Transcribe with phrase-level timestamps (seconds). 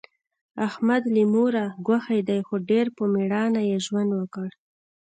[0.67, 4.49] احمد له موره ګوښی دی، خو ډېر په مېړانه یې ژوند وکړ.